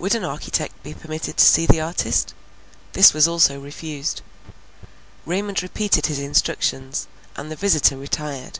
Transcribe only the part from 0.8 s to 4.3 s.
be permitted to see the artist? This also was refused.